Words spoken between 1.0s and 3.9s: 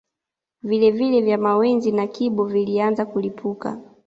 vya mawenzi na kibo vilianza kulipuka